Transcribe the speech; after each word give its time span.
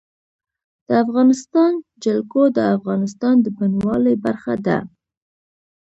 د 0.87 0.89
افغانستان 1.03 1.71
جلکو 2.03 2.41
د 2.57 2.59
افغانستان 2.75 3.35
د 3.41 3.45
بڼوالۍ 3.57 4.15
برخه 4.25 4.53
ده. 4.65 4.77